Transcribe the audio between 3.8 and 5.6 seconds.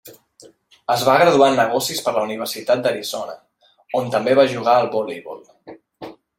on també va jugar al voleibol.